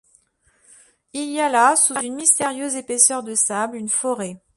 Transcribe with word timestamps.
Il 1.13 1.29
y 1.29 1.39
a 1.39 1.47
là, 1.47 1.75
sous 1.75 1.93
une 1.99 2.15
mystérieuse 2.15 2.73
épaisseur 2.73 3.21
de 3.21 3.35
sable, 3.35 3.77
une 3.77 3.87
forêt. 3.87 4.41